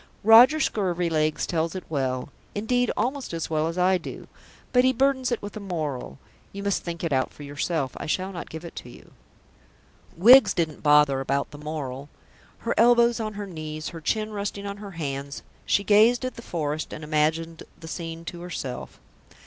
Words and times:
Roger 0.23 0.57
Scurvilegs 0.59 1.45
tells 1.45 1.75
it 1.75 1.83
well 1.87 2.29
indeed, 2.55 2.89
almost 2.97 3.33
as 3.35 3.51
well 3.51 3.67
as 3.67 3.77
I 3.77 3.99
do 3.99 4.27
but 4.73 4.83
he 4.83 4.93
burdens 4.93 5.31
it 5.31 5.43
with 5.43 5.55
a 5.55 5.59
moral. 5.59 6.17
You 6.51 6.63
must 6.63 6.81
think 6.81 7.03
it 7.03 7.13
out 7.13 7.31
for 7.31 7.43
yourself; 7.43 7.91
I 7.97 8.07
shall 8.07 8.31
not 8.31 8.49
give 8.49 8.65
it 8.65 8.75
to 8.77 8.89
you. 8.89 9.11
Wiggs 10.17 10.55
didn't 10.55 10.81
bother 10.81 11.19
about 11.19 11.51
the 11.51 11.59
moral. 11.59 12.09
Her 12.57 12.73
elbows 12.79 13.19
on 13.19 13.33
her 13.35 13.45
knees, 13.45 13.89
her 13.89 14.01
chin 14.01 14.31
resting 14.33 14.65
on 14.65 14.77
her 14.77 14.93
hands, 14.97 15.43
she 15.67 15.83
gazed 15.83 16.25
at 16.25 16.33
the 16.33 16.41
forest 16.41 16.91
and 16.93 17.03
imagined 17.03 17.61
the 17.79 17.87
scene 17.87 18.25
to 18.25 18.41
herself. 18.41 18.99